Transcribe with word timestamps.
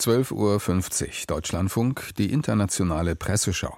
12.50 0.00 0.32
Uhr 0.32 1.26
Deutschlandfunk, 1.26 2.10
die 2.16 2.32
internationale 2.32 3.16
Presseschau. 3.16 3.76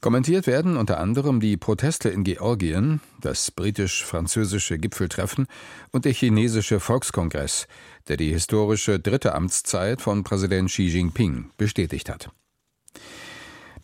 Kommentiert 0.00 0.48
werden 0.48 0.76
unter 0.76 0.98
anderem 0.98 1.38
die 1.38 1.56
Proteste 1.56 2.08
in 2.08 2.24
Georgien, 2.24 3.00
das 3.20 3.52
britisch-französische 3.52 4.78
Gipfeltreffen 4.78 5.46
und 5.92 6.04
der 6.04 6.12
chinesische 6.12 6.80
Volkskongress, 6.80 7.68
der 8.08 8.16
die 8.16 8.32
historische 8.32 8.98
dritte 8.98 9.32
Amtszeit 9.36 10.02
von 10.02 10.24
Präsident 10.24 10.70
Xi 10.70 10.88
Jinping 10.88 11.50
bestätigt 11.56 12.08
hat. 12.08 12.30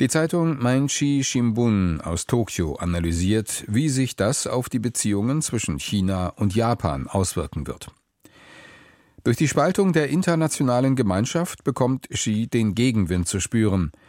Die 0.01 0.09
Zeitung 0.09 0.59
Mainichi 0.61 1.23
Shimbun 1.23 2.01
aus 2.01 2.27
Tokio 2.27 2.75
analysiert, 2.75 3.65
wie 3.69 3.89
sich 3.89 4.17
das 4.17 4.49
auf 4.49 4.69
die 4.69 4.79
Beziehungen 4.81 5.41
zwischen 5.41 5.79
China 5.79 6.29
und 6.31 6.55
Japan 6.55 7.07
auswirken 7.07 7.69
wird. 7.69 7.93
Durch 9.25 9.37
die 9.37 9.49
Spaltung 9.49 9.93
der 9.93 10.09
internationalen 10.09 10.97
Gemeinschaft 10.97 11.65
bekommt 11.65 12.09
Xi 12.09 12.47
den 12.47 12.75
Gegenwind 12.75 13.29
zu 13.29 13.41
spüren– 13.41 13.93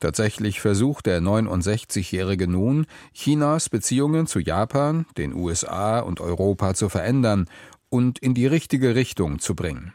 Tatsächlich 0.00 0.60
versucht 0.60 1.06
der 1.06 1.22
69-Jährige 1.22 2.46
nun, 2.46 2.86
Chinas 3.14 3.70
Beziehungen 3.70 4.26
zu 4.26 4.38
Japan, 4.38 5.06
den 5.16 5.32
USA 5.32 6.00
und 6.00 6.20
Europa 6.20 6.74
zu 6.74 6.90
verändern 6.90 7.46
und 7.88 8.18
in 8.18 8.34
die 8.34 8.46
richtige 8.46 8.94
Richtung 8.94 9.38
zu 9.38 9.54
bringen. 9.54 9.94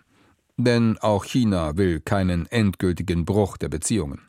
Denn 0.58 0.98
auch 0.98 1.26
China 1.26 1.78
will 1.78 2.00
keinen 2.00 2.48
endgültigen 2.48 3.26
Bruch 3.26 3.58
der 3.58 3.70
Beziehungen. 3.70 4.22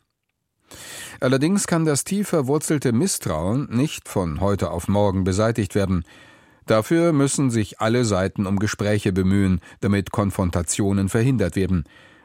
Allerdings 1.19 1.65
kann 1.65 1.85
das 1.85 2.03
tief 2.03 2.29
verwurzelte 2.29 2.93
Misstrauen 2.93 3.67
nicht 3.71 4.07
von 4.07 4.39
heute 4.39 4.69
auf 4.69 4.87
morgen 4.87 5.23
beseitigt 5.23 5.73
werden. 5.75 6.05
Dafür 6.71 7.11
müssen 7.11 7.51
sich 7.51 7.81
alle 7.81 8.05
Seiten 8.05 8.47
um 8.47 8.57
Gespräche 8.57 9.11
bemühen, 9.11 9.59
damit 9.81 10.11
Konfrontationen 10.11 11.09
verhindert 11.09 11.57
werden. 11.57 11.83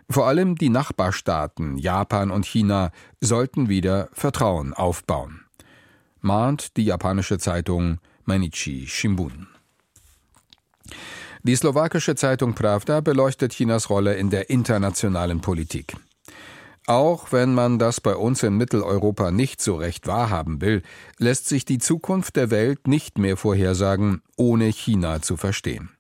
Vor 0.09 0.29
allem 0.29 0.55
die 0.55 0.69
Nachbarstaaten 0.69 1.77
Japan 1.79 2.31
und 2.31 2.47
China 2.47 2.93
sollten 3.21 3.69
wieder 3.69 4.09
Vertrauen 4.13 4.73
aufbauen. 4.73 5.41
Mahnt 6.21 6.77
die 6.77 6.85
japanische 6.85 7.39
Zeitung 7.39 7.99
Mainichi 8.25 8.87
Shimbun. 8.87 9.49
Die 11.43 11.57
slowakische 11.57 12.15
Zeitung 12.15 12.55
Pravda 12.55 13.01
beleuchtet 13.01 13.53
Chinas 13.53 13.91
Rolle 13.91 14.15
in 14.15 14.31
der 14.31 14.49
internationalen 14.49 15.41
Politik. 15.41 15.97
Auch 16.87 17.33
wenn 17.33 17.53
man 17.53 17.81
das 17.81 18.01
bei 18.01 18.15
uns 18.15 18.45
in 18.45 18.57
Mitteleuropa 18.57 19.33
nicht 19.33 19.61
so 19.61 19.75
recht 19.75 20.07
wahrhaben 20.07 20.61
will, 20.61 20.83
lässt 21.19 21.49
sich 21.49 21.65
die 21.65 21.79
Zukunft 21.79 22.37
der 22.37 22.51
Welt 22.53 22.87
nicht 22.87 23.19
mehr 23.19 23.37
vorhersagen, 23.37 24.23
ohne 24.37 24.67
China 24.67 25.21
zu 25.21 25.37
verstehen. 25.37 25.91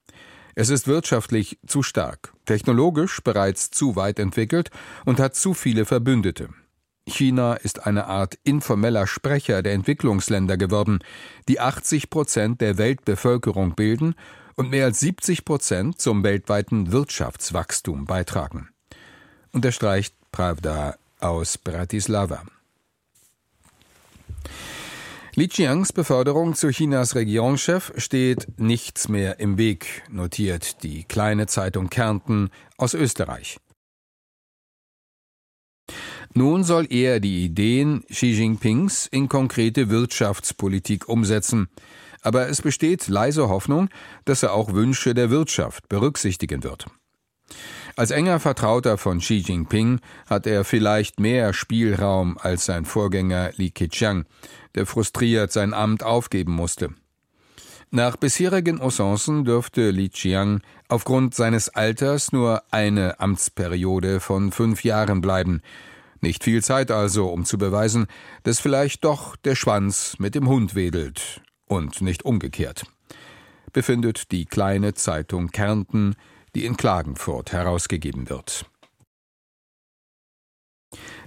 Es 0.55 0.71
ist 0.71 0.87
wirtschaftlich 0.87 1.59
zu 1.67 1.83
stark, 1.83 2.33
technologisch 2.47 3.21
bereits 3.21 3.71
zu 3.71 3.97
weit 3.97 4.21
entwickelt 4.21 4.71
und 5.05 5.19
hat 5.19 5.35
zu 5.35 5.55
viele 5.55 5.85
Verbündete. 5.85 6.49
China 7.09 7.55
ist 7.55 7.87
eine 7.87 8.07
Art 8.07 8.39
informeller 8.43 9.07
Sprecher 9.07 9.63
der 9.63 9.75
Entwicklungsländer 9.75 10.57
geworden, 10.57 11.01
die 11.49 11.61
80 11.61 12.11
Prozent 12.11 12.61
der 12.61 12.79
Weltbevölkerung 12.79 13.75
bilden 13.75 14.15
und 14.55 14.71
mehr 14.71 14.87
als 14.87 15.01
70 15.01 15.45
Prozent 15.45 16.01
zum 16.01 16.25
weltweiten 16.25 16.91
Wirtschaftswachstum 16.93 18.07
beitragen. 18.07 18.71
Unterstreicht 19.53 20.15
Pravda 20.37 20.99
aus 21.19 21.57
Bratislava. 21.57 22.43
Li 25.35 25.49
Qiangs 25.49 25.95
Beförderung 25.95 26.55
zu 26.55 26.69
Chinas 26.69 27.15
Regierungschef 27.15 27.95
steht 27.97 28.47
nichts 28.59 29.09
mehr 29.09 29.41
im 29.41 29.57
Weg, 29.57 30.03
notiert 30.11 30.83
die 30.83 31.05
kleine 31.05 31.47
Zeitung 31.47 31.89
Kärnten 31.89 32.51
aus 32.77 32.93
Österreich. 32.93 33.57
Nun 36.35 36.65
soll 36.65 36.87
er 36.91 37.19
die 37.19 37.47
Ideen 37.47 38.05
Xi 38.11 38.33
Jinpings 38.33 39.07
in 39.07 39.31
konkrete 39.31 39.89
Wirtschaftspolitik 39.89 41.09
umsetzen. 41.09 41.71
Aber 42.21 42.51
es 42.51 42.61
besteht 42.61 43.09
leise 43.09 43.49
Hoffnung, 43.49 43.89
dass 44.27 44.43
er 44.43 44.53
auch 44.53 44.75
Wünsche 44.75 45.15
der 45.15 45.31
Wirtschaft 45.31 45.89
berücksichtigen 45.89 46.63
wird. 46.63 46.85
Als 47.99 48.11
enger 48.11 48.41
Vertrauter 48.41 48.99
von 48.99 49.21
Xi 49.21 49.37
Jinping 49.39 50.01
hat 50.29 50.47
er 50.47 50.65
vielleicht 50.65 51.19
mehr 51.19 51.55
Spielraum 51.55 52.37
als 52.37 52.67
sein 52.67 52.85
Vorgänger 52.85 53.53
Li 53.57 53.71
Keqiang, 53.71 54.27
der 54.75 54.85
frustriert 54.85 55.51
sein 55.51 55.73
Amt 55.73 56.03
aufgeben 56.03 56.53
musste. 56.53 56.91
Nach 57.91 58.17
bisherigen 58.17 58.83
Usancen 58.83 59.47
dürfte 59.47 59.89
Li 59.89 60.11
Qiang 60.11 60.61
aufgrund 60.89 61.35
seines 61.35 61.71
Alters 61.71 62.33
nur 62.33 62.63
eine 62.71 63.19
Amtsperiode 63.19 64.21
von 64.21 64.53
fünf 64.53 64.85
Jahren 64.85 65.23
bleiben. 65.23 65.63
Nicht 66.21 66.45
viel 66.45 66.63
Zeit 66.63 66.91
also, 66.91 67.29
um 67.29 67.47
zu 67.47 67.57
beweisen, 67.57 68.09
dass 68.43 68.61
vielleicht 68.61 69.05
doch 69.05 69.37
der 69.37 69.55
Schwanz 69.55 70.17
mit 70.19 70.35
dem 70.35 70.49
Hund 70.49 70.75
wedelt 70.75 71.41
und 71.65 72.03
nicht 72.03 72.27
umgekehrt. 72.27 72.85
Befindet 73.73 74.33
die 74.33 74.45
kleine 74.45 74.93
Zeitung 74.93 75.49
Kärnten, 75.49 76.15
die 76.57 76.65
in 76.65 76.79
Klagenfurt 76.79 77.53
herausgegeben 77.53 78.31
wird. 78.31 78.65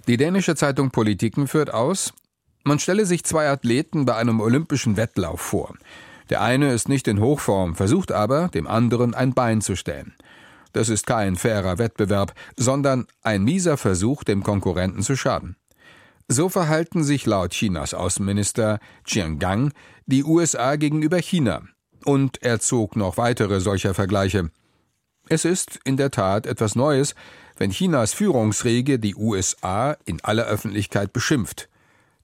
Die 0.08 0.18
dänische 0.18 0.56
Zeitung 0.56 0.90
Politiken 0.90 1.48
führt 1.48 1.72
aus, 1.72 2.14
man 2.64 2.80
stelle 2.80 3.06
sich 3.06 3.24
zwei 3.24 3.48
Athleten 3.48 4.06
bei 4.06 4.16
einem 4.16 4.42
olympischen 4.42 4.98
Wettlauf 4.98 5.40
vor. 5.40 5.76
Der 6.32 6.42
eine 6.42 6.74
ist 6.74 6.90
nicht 6.90 7.08
in 7.08 7.20
Hochform, 7.20 7.76
versucht 7.76 8.12
aber, 8.12 8.48
dem 8.48 8.66
anderen 8.66 9.14
ein 9.14 9.36
Bein 9.36 9.62
zu 9.62 9.76
stellen. 9.76 10.16
Das 10.74 10.90
ist 10.90 11.06
kein 11.06 11.36
fairer 11.36 11.78
Wettbewerb, 11.78 12.34
sondern 12.58 13.06
ein 13.22 13.44
mieser 13.44 13.78
Versuch, 13.78 14.24
dem 14.24 14.42
Konkurrenten 14.42 15.04
zu 15.04 15.16
schaden. 15.16 15.58
So 16.28 16.50
verhalten 16.50 17.04
sich 17.04 17.28
laut 17.28 17.52
Chinas 17.52 17.94
Außenminister 17.94 18.80
Chiang 19.06 19.74
die 20.08 20.24
USA 20.24 20.76
gegenüber 20.76 21.20
China. 21.20 21.62
Und 22.04 22.42
er 22.42 22.60
zog 22.60 22.96
noch 22.96 23.18
weitere 23.18 23.60
solcher 23.60 23.94
Vergleiche. 23.94 24.50
Es 25.32 25.46
ist 25.46 25.80
in 25.84 25.96
der 25.96 26.10
Tat 26.10 26.48
etwas 26.48 26.76
Neues, 26.76 27.14
wenn 27.56 27.70
Chinas 27.70 28.14
Führungsriege 28.14 28.98
die 28.98 29.16
USA 29.16 29.96
in 30.06 30.20
aller 30.24 30.46
Öffentlichkeit 30.46 31.14
beschimpft. 31.14 31.70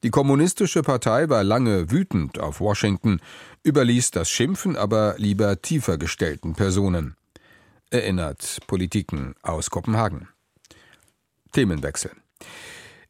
Die 0.03 0.09
Kommunistische 0.09 0.81
Partei 0.81 1.29
war 1.29 1.43
lange 1.43 1.91
wütend 1.91 2.39
auf 2.39 2.59
Washington, 2.59 3.21
überließ 3.63 4.09
das 4.09 4.29
Schimpfen 4.31 4.75
aber 4.75 5.13
lieber 5.17 5.61
tiefer 5.61 5.99
gestellten 5.99 6.53
Personen. 6.53 7.15
Erinnert 7.91 8.57
Politiken 8.65 9.35
aus 9.43 9.69
Kopenhagen. 9.69 10.27
Themenwechsel. 11.51 12.09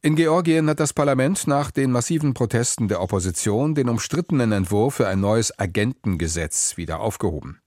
In 0.02 0.14
Georgien 0.14 0.68
hat 0.68 0.78
das 0.78 0.92
Parlament 0.92 1.46
nach 1.46 1.70
den 1.70 1.90
massiven 1.90 2.34
Protesten 2.34 2.88
der 2.88 3.00
Opposition 3.00 3.74
den 3.74 3.88
umstrittenen 3.88 4.52
Entwurf 4.52 4.96
für 4.96 5.08
ein 5.08 5.20
neues 5.20 5.58
Agentengesetz 5.58 6.76
wieder 6.76 7.00
aufgehoben. 7.00 7.62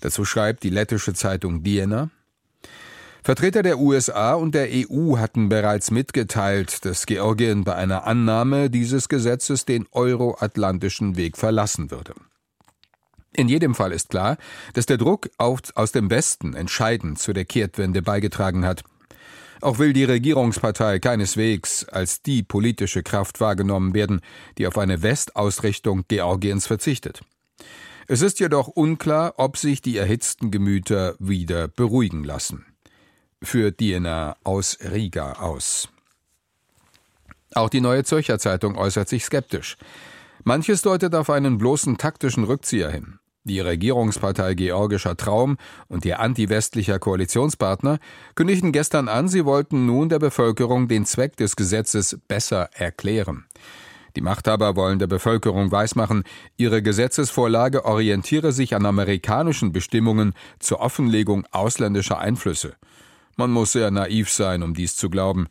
Dazu 0.00 0.24
schreibt 0.24 0.62
die 0.62 0.70
lettische 0.70 1.14
Zeitung 1.14 1.62
Diena. 1.62 2.10
Vertreter 3.22 3.64
der 3.64 3.80
USA 3.80 4.34
und 4.34 4.54
der 4.54 4.68
EU 4.70 5.18
hatten 5.18 5.48
bereits 5.48 5.90
mitgeteilt, 5.90 6.84
dass 6.84 7.06
Georgien 7.06 7.64
bei 7.64 7.74
einer 7.74 8.06
Annahme 8.06 8.70
dieses 8.70 9.08
Gesetzes 9.08 9.64
den 9.64 9.86
euroatlantischen 9.90 11.16
Weg 11.16 11.36
verlassen 11.36 11.90
würde. 11.90 12.14
In 13.34 13.48
jedem 13.48 13.74
Fall 13.74 13.92
ist 13.92 14.10
klar, 14.10 14.38
dass 14.74 14.86
der 14.86 14.96
Druck 14.96 15.28
aus 15.38 15.92
dem 15.92 16.08
Westen 16.08 16.54
entscheidend 16.54 17.18
zu 17.18 17.32
der 17.32 17.44
Kehrtwende 17.44 18.00
beigetragen 18.00 18.64
hat. 18.64 18.84
Auch 19.60 19.78
will 19.78 19.92
die 19.92 20.04
Regierungspartei 20.04 20.98
keineswegs 20.98 21.84
als 21.88 22.22
die 22.22 22.42
politische 22.42 23.02
Kraft 23.02 23.40
wahrgenommen 23.40 23.92
werden, 23.94 24.20
die 24.58 24.66
auf 24.66 24.78
eine 24.78 25.02
Westausrichtung 25.02 26.04
Georgiens 26.08 26.66
verzichtet. 26.66 27.22
Es 28.08 28.22
ist 28.22 28.38
jedoch 28.38 28.68
unklar, 28.68 29.34
ob 29.36 29.56
sich 29.56 29.82
die 29.82 29.96
erhitzten 29.96 30.52
Gemüter 30.52 31.16
wieder 31.18 31.66
beruhigen 31.66 32.22
lassen. 32.22 32.64
Für 33.42 33.72
Diena 33.72 34.36
aus 34.44 34.78
Riga 34.80 35.32
aus. 35.34 35.88
Auch 37.54 37.68
die 37.68 37.80
Neue 37.80 38.04
Zürcher 38.04 38.38
Zeitung 38.38 38.78
äußert 38.78 39.08
sich 39.08 39.24
skeptisch. 39.24 39.76
Manches 40.44 40.82
deutet 40.82 41.16
auf 41.16 41.30
einen 41.30 41.58
bloßen 41.58 41.98
taktischen 41.98 42.44
Rückzieher 42.44 42.90
hin. 42.90 43.18
Die 43.42 43.60
Regierungspartei 43.60 44.54
Georgischer 44.54 45.16
Traum 45.16 45.56
und 45.88 46.04
ihr 46.04 46.20
anti-westlicher 46.20 46.98
Koalitionspartner 46.98 47.98
kündigten 48.36 48.70
gestern 48.70 49.08
an, 49.08 49.28
sie 49.28 49.44
wollten 49.44 49.86
nun 49.86 50.08
der 50.08 50.18
Bevölkerung 50.20 50.86
den 50.86 51.06
Zweck 51.06 51.36
des 51.36 51.56
Gesetzes 51.56 52.18
besser 52.28 52.70
erklären. 52.74 53.46
Die 54.16 54.22
Machthaber 54.22 54.76
wollen 54.76 54.98
der 54.98 55.06
Bevölkerung 55.06 55.70
weismachen, 55.70 56.24
ihre 56.56 56.82
Gesetzesvorlage 56.82 57.84
orientiere 57.84 58.50
sich 58.50 58.74
an 58.74 58.86
amerikanischen 58.86 59.72
Bestimmungen 59.72 60.32
zur 60.58 60.80
Offenlegung 60.80 61.46
ausländischer 61.50 62.18
Einflüsse. 62.18 62.76
Man 63.36 63.50
muss 63.50 63.72
sehr 63.72 63.90
naiv 63.90 64.30
sein, 64.30 64.62
um 64.62 64.72
dies 64.72 64.96
zu 64.96 65.10
glauben. 65.10 65.48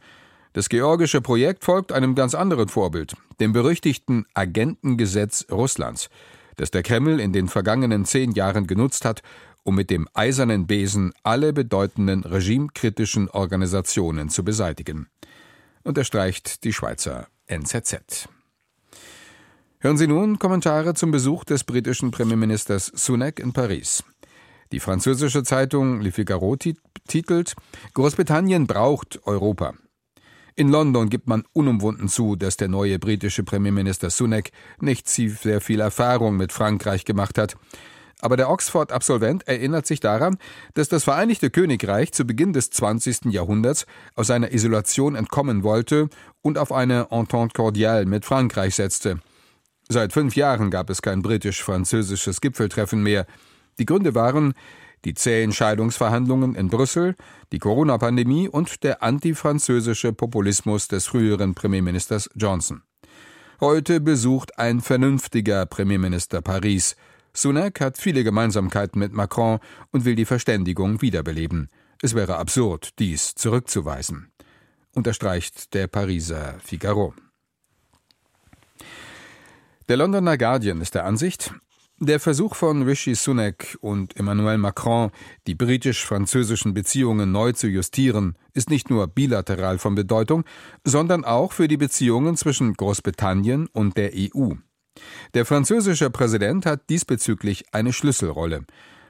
Das 0.54 0.68
georgische 0.68 1.22
Projekt 1.22 1.64
folgt 1.64 1.92
einem 1.92 2.16
ganz 2.16 2.34
anderen 2.34 2.68
Vorbild, 2.68 3.14
dem 3.40 3.54
berüchtigten 3.54 4.26
Agentengesetz 4.34 5.46
Russlands, 5.52 6.10
das 6.56 6.72
der 6.72 6.82
Kreml 6.82 7.20
in 7.20 7.34
den 7.34 7.48
vergangenen 7.48 8.04
zehn 8.06 8.32
Jahren 8.32 8.66
genutzt 8.66 9.06
hat, 9.06 9.22
um 9.64 9.76
mit 9.76 9.92
dem 9.92 10.08
eisernen 10.16 10.66
Besen 10.66 11.14
alle 11.22 11.54
bedeutenden 11.54 12.24
regimekritischen 12.24 13.30
Organisationen 13.30 14.30
zu 14.30 14.44
beseitigen. 14.44 15.08
Unterstreicht 15.84 16.64
die 16.64 16.74
Schweizer 16.74 17.28
NZZ. 17.46 18.28
Hören 19.86 19.98
Sie 19.98 20.08
nun 20.08 20.40
Kommentare 20.40 20.96
zum 20.96 21.12
Besuch 21.12 21.44
des 21.44 21.64
britischen 21.64 22.10
Premierministers 22.10 22.88
Sunak 22.96 23.40
in 23.40 23.54
Paris. 23.54 24.04
Die 24.72 24.80
französische 24.80 25.44
Zeitung 25.44 26.02
Le 26.02 26.12
Figaro 26.12 26.56
titelt 26.56 27.54
Großbritannien 27.94 28.66
braucht 28.66 29.20
Europa. 29.28 29.76
In 30.56 30.70
London 30.70 31.08
gibt 31.12 31.28
man 31.28 31.44
unumwunden 31.54 32.08
zu, 32.08 32.36
dass 32.36 32.58
der 32.58 32.68
neue 32.68 32.98
britische 32.98 33.44
Premierminister 33.44 34.10
Sunak 34.10 34.50
nicht 34.80 35.08
sehr 35.08 35.62
viel 35.62 35.82
Erfahrung 35.82 36.36
mit 36.36 36.52
Frankreich 36.52 37.06
gemacht 37.06 37.38
hat. 37.38 37.56
Aber 38.22 38.38
der 38.38 38.50
Oxford-Absolvent 38.50 39.48
erinnert 39.48 39.86
sich 39.86 40.00
daran, 40.00 40.40
dass 40.74 40.90
das 40.90 41.04
Vereinigte 41.04 41.52
Königreich 41.52 42.12
zu 42.12 42.26
Beginn 42.26 42.54
des 42.54 42.72
20. 42.72 43.26
Jahrhunderts 43.26 43.86
aus 44.16 44.26
seiner 44.26 44.52
Isolation 44.52 45.14
entkommen 45.14 45.62
wollte 45.62 46.10
und 46.42 46.58
auf 46.58 46.72
eine 46.72 47.10
Entente 47.12 47.54
cordiale 47.54 48.08
mit 48.08 48.26
Frankreich 48.26 48.74
setzte. 48.74 49.20
Seit 49.88 50.14
fünf 50.14 50.36
Jahren 50.36 50.72
gab 50.72 50.90
es 50.90 51.02
kein 51.02 51.22
britisch-französisches 51.22 52.42
Gipfeltreffen 52.42 53.04
mehr. 53.04 53.28
Die 53.78 53.86
Gründe 53.86 54.16
waren 54.16 54.54
die 55.06 55.14
zähen 55.14 55.54
Scheidungsverhandlungen 55.54 56.56
in 56.56 56.70
Brüssel, 56.70 57.16
die 57.52 57.60
Corona-Pandemie 57.60 58.50
und 58.50 58.84
der 58.84 59.04
antifranzösische 59.04 60.14
Populismus 60.14 60.88
des 60.88 61.06
früheren 61.06 61.54
Premierministers 61.54 62.30
Johnson. 62.36 62.82
Heute 63.62 64.02
besucht 64.02 64.58
ein 64.58 64.82
vernünftiger 64.82 65.66
Premierminister 65.68 66.42
Paris. 66.42 66.96
Sunak 67.34 67.80
hat 67.80 67.98
viele 67.98 68.24
Gemeinsamkeiten 68.24 69.00
mit 69.00 69.14
Macron 69.14 69.60
und 69.92 70.06
will 70.06 70.16
die 70.16 70.26
Verständigung 70.26 71.02
wiederbeleben. 71.02 71.70
Es 72.02 72.16
wäre 72.16 72.38
absurd, 72.38 72.98
dies 73.00 73.36
zurückzuweisen, 73.36 74.32
unterstreicht 74.94 75.74
der 75.74 75.88
Pariser 75.88 76.56
Figaro. 76.64 77.14
Der 79.88 79.98
Londoner 79.98 80.36
Guardian 80.36 80.82
ist 80.82 80.96
der 80.96 81.06
Ansicht, 81.06 81.54
der 82.00 82.20
Versuch 82.20 82.56
von 82.56 82.82
Rishi 82.82 83.14
Sunak 83.14 83.78
und 83.82 84.18
Emmanuel 84.18 84.58
Macron, 84.58 85.12
die 85.46 85.54
britisch-französischen 85.54 86.74
Beziehungen 86.74 87.32
neu 87.32 87.52
zu 87.52 87.68
justieren, 87.68 88.36
ist 88.54 88.72
nicht 88.72 88.90
nur 88.90 89.06
bilateral 89.06 89.78
von 89.78 89.94
Bedeutung, 89.94 90.44
sondern 90.84 91.24
auch 91.24 91.52
für 91.52 91.68
die 91.68 91.78
Beziehungen 91.78 92.36
zwischen 92.36 92.74
Großbritannien 92.74 93.68
und 93.74 93.96
der 93.96 94.14
EU. 94.16 94.54
Der 95.36 95.46
französische 95.46 96.10
Präsident 96.10 96.66
hat 96.66 96.90
diesbezüglich 96.90 97.66
eine 97.72 97.94
Schlüsselrolle. 97.94 98.66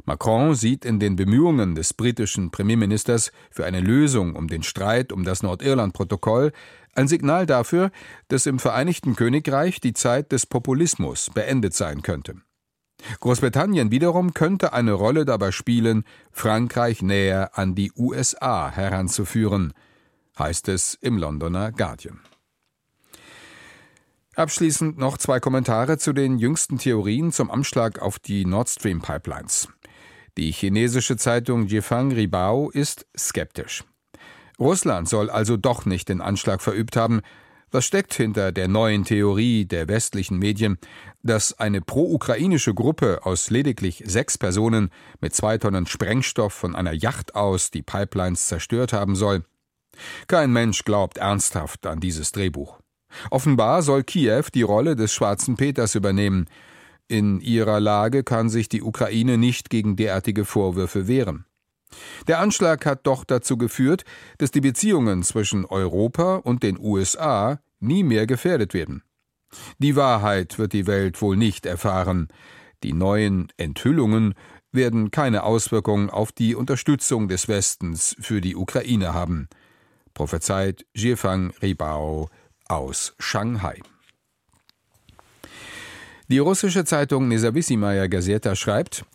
Macron 0.05 0.53
sieht 0.53 0.85
in 0.85 0.99
den 0.99 1.15
Bemühungen 1.15 1.73
des 1.75 1.93
britischen 1.93 2.51
Premierministers 2.51 3.31
für 3.49 3.65
eine 3.65 3.81
Lösung 3.81 4.35
um 4.35 4.47
den 4.47 4.63
Streit 4.63 5.11
um 5.11 5.23
das 5.23 5.41
Nordirland-Protokoll 5.41 6.51
ein 6.93 7.07
Signal 7.07 7.45
dafür, 7.45 7.91
dass 8.29 8.45
im 8.45 8.59
Vereinigten 8.59 9.15
Königreich 9.15 9.81
die 9.81 9.93
Zeit 9.93 10.31
des 10.31 10.45
Populismus 10.45 11.29
beendet 11.33 11.73
sein 11.73 12.01
könnte. 12.01 12.35
Großbritannien 13.19 13.91
wiederum 13.91 14.33
könnte 14.33 14.73
eine 14.73 14.93
Rolle 14.93 15.25
dabei 15.25 15.51
spielen, 15.51 16.05
Frankreich 16.31 17.01
näher 17.01 17.57
an 17.57 17.75
die 17.75 17.91
USA 17.95 18.71
heranzuführen, 18.71 19.73
heißt 20.39 20.69
es 20.69 20.97
im 21.01 21.17
Londoner 21.17 21.71
Guardian. 21.71 22.21
Abschließend 24.35 24.97
noch 24.97 25.17
zwei 25.17 25.39
Kommentare 25.39 25.97
zu 25.97 26.11
den 26.11 26.37
jüngsten 26.39 26.77
Theorien 26.77 27.31
zum 27.31 27.49
Anschlag 27.49 27.99
auf 27.99 28.19
die 28.19 28.45
Nord 28.45 28.69
Stream 28.69 29.01
Pipelines. 29.01 29.69
Die 30.37 30.51
chinesische 30.51 31.17
Zeitung 31.17 31.67
Jifang 31.67 32.11
Ribao 32.11 32.69
ist 32.69 33.05
skeptisch. 33.17 33.83
Russland 34.59 35.07
soll 35.07 35.29
also 35.29 35.57
doch 35.57 35.85
nicht 35.85 36.09
den 36.09 36.21
Anschlag 36.21 36.61
verübt 36.61 36.95
haben, 36.95 37.21
was 37.71 37.85
steckt 37.85 38.13
hinter 38.13 38.51
der 38.51 38.67
neuen 38.67 39.03
Theorie 39.03 39.65
der 39.65 39.87
westlichen 39.87 40.37
Medien, 40.37 40.77
dass 41.23 41.57
eine 41.59 41.81
pro-ukrainische 41.81 42.73
Gruppe 42.73 43.25
aus 43.25 43.49
lediglich 43.49 44.03
sechs 44.05 44.37
Personen 44.37 44.91
mit 45.19 45.35
zwei 45.35 45.57
Tonnen 45.57 45.85
Sprengstoff 45.85 46.53
von 46.53 46.75
einer 46.75 46.93
Yacht 46.93 47.35
aus 47.35 47.71
die 47.71 47.81
Pipelines 47.81 48.47
zerstört 48.47 48.93
haben 48.93 49.15
soll? 49.15 49.43
Kein 50.27 50.51
Mensch 50.51 50.83
glaubt 50.83 51.17
ernsthaft 51.17 51.85
an 51.85 51.99
dieses 51.99 52.31
Drehbuch. 52.31 52.79
Offenbar 53.31 53.81
soll 53.81 54.03
Kiew 54.03 54.43
die 54.53 54.61
Rolle 54.61 54.95
des 54.95 55.13
Schwarzen 55.13 55.55
Peters 55.55 55.95
übernehmen. 55.95 56.47
In 57.07 57.39
ihrer 57.39 57.79
Lage 57.79 58.23
kann 58.23 58.49
sich 58.49 58.67
die 58.67 58.81
Ukraine 58.81 59.37
nicht 59.37 59.69
gegen 59.69 59.95
derartige 59.95 60.43
Vorwürfe 60.45 61.07
wehren. 61.07 61.45
Der 62.27 62.39
Anschlag 62.39 62.85
hat 62.85 63.05
doch 63.05 63.23
dazu 63.23 63.57
geführt, 63.57 64.03
dass 64.37 64.51
die 64.51 64.61
Beziehungen 64.61 65.23
zwischen 65.23 65.65
Europa 65.65 66.37
und 66.37 66.63
den 66.63 66.79
USA 66.79 67.59
nie 67.79 68.03
mehr 68.03 68.25
gefährdet 68.25 68.73
werden. 68.73 69.03
Die 69.77 69.95
Wahrheit 69.95 70.57
wird 70.57 70.73
die 70.73 70.87
Welt 70.87 71.21
wohl 71.21 71.37
nicht 71.37 71.65
erfahren. 71.65 72.27
Die 72.83 72.93
neuen 72.93 73.47
Enthüllungen 73.57 74.33
werden 74.71 75.11
keine 75.11 75.43
Auswirkungen 75.43 76.09
auf 76.09 76.31
die 76.31 76.55
Unterstützung 76.55 77.27
des 77.27 77.47
Westens 77.47 78.15
für 78.19 78.41
die 78.41 78.55
Ukraine 78.55 79.13
haben, 79.13 79.47
prophezeit 80.13 80.85
Jiefang 80.93 81.53
Ribao 81.61 82.29
aus 82.67 83.15
Shanghai. 83.19 83.79
Die 86.27 86.39
russische 86.39 86.85
Zeitung 86.85 87.27
Nezawissimaya 87.27 88.07
Gazeta 88.07 88.55
schreibt, 88.55 89.05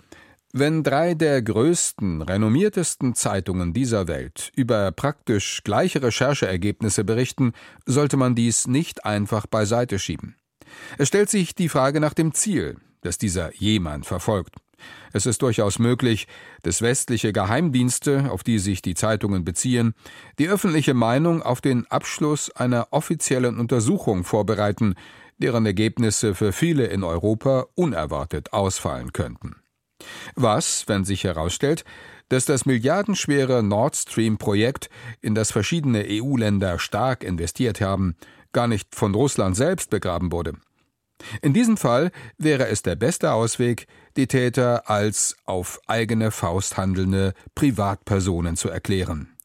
wenn 0.52 0.84
drei 0.84 1.14
der 1.14 1.42
größten, 1.42 2.22
renommiertesten 2.22 3.16
Zeitungen 3.16 3.72
dieser 3.72 4.06
Welt 4.06 4.52
über 4.54 4.92
praktisch 4.92 5.62
gleiche 5.64 6.02
Rechercheergebnisse 6.04 7.02
berichten, 7.02 7.52
sollte 7.84 8.16
man 8.16 8.36
dies 8.36 8.68
nicht 8.68 9.04
einfach 9.04 9.46
beiseite 9.46 9.98
schieben. 9.98 10.36
Es 10.98 11.08
stellt 11.08 11.30
sich 11.30 11.56
die 11.56 11.68
Frage 11.68 11.98
nach 11.98 12.14
dem 12.14 12.32
Ziel, 12.32 12.76
das 13.00 13.18
dieser 13.18 13.52
jemand 13.56 14.06
verfolgt. 14.06 14.54
Es 15.12 15.26
ist 15.26 15.42
durchaus 15.42 15.80
möglich, 15.80 16.28
dass 16.62 16.80
westliche 16.80 17.32
Geheimdienste, 17.32 18.30
auf 18.30 18.44
die 18.44 18.58
sich 18.60 18.82
die 18.82 18.94
Zeitungen 18.94 19.44
beziehen, 19.44 19.94
die 20.38 20.48
öffentliche 20.48 20.94
Meinung 20.94 21.42
auf 21.42 21.60
den 21.60 21.86
Abschluss 21.90 22.50
einer 22.52 22.88
offiziellen 22.92 23.58
Untersuchung 23.58 24.24
vorbereiten, 24.24 24.94
deren 25.40 25.66
Ergebnisse 25.66 26.34
für 26.34 26.52
viele 26.52 26.86
in 26.86 27.02
Europa 27.02 27.66
unerwartet 27.74 28.52
ausfallen 28.52 29.12
könnten. 29.12 29.56
Was, 30.34 30.84
wenn 30.86 31.04
sich 31.04 31.24
herausstellt, 31.24 31.84
dass 32.28 32.44
das 32.44 32.64
milliardenschwere 32.64 33.62
Nord 33.62 33.96
Stream-Projekt, 33.96 34.88
in 35.20 35.34
das 35.34 35.50
verschiedene 35.50 36.04
EU-Länder 36.08 36.78
stark 36.78 37.24
investiert 37.24 37.80
haben, 37.80 38.16
gar 38.52 38.68
nicht 38.68 38.94
von 38.94 39.14
Russland 39.14 39.56
selbst 39.56 39.90
begraben 39.90 40.32
wurde? 40.32 40.54
In 41.42 41.52
diesem 41.52 41.76
Fall 41.76 42.12
wäre 42.38 42.68
es 42.68 42.82
der 42.82 42.96
beste 42.96 43.32
Ausweg, 43.32 43.86
die 44.16 44.26
Täter 44.26 44.88
als 44.88 45.36
auf 45.44 45.80
eigene 45.86 46.30
Faust 46.30 46.76
handelnde 46.76 47.34
Privatpersonen 47.54 48.56
zu 48.56 48.70
erklären. 48.70 49.36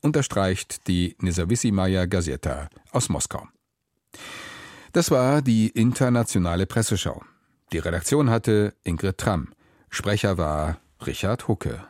Unterstreicht 0.00 0.88
die 0.88 1.16
Nezawissimaya 1.20 2.06
Gazeta 2.06 2.68
aus 2.90 3.08
Moskau. 3.08 3.46
Das 4.96 5.10
war 5.10 5.42
die 5.42 5.68
internationale 5.68 6.64
Presseschau. 6.64 7.22
Die 7.70 7.76
Redaktion 7.76 8.30
hatte 8.30 8.72
Ingrid 8.82 9.18
Tramm. 9.18 9.52
Sprecher 9.90 10.38
war 10.38 10.78
Richard 11.04 11.48
Hucke. 11.48 11.84